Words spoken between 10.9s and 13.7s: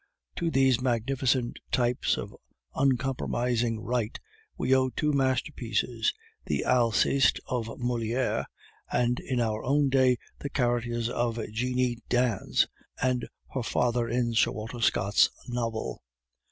of Jeanie Deans and her